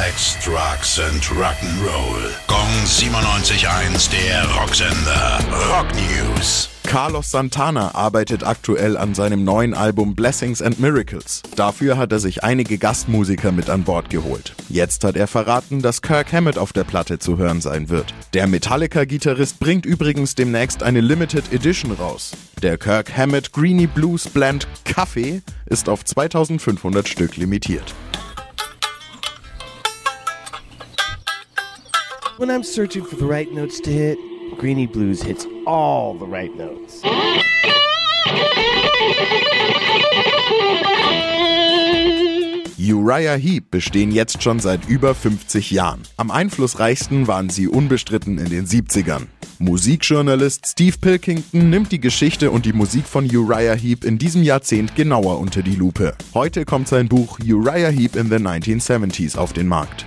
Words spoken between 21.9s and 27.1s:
raus. Der Kirk Hammett Greeny Blues Blend Kaffee ist auf 2500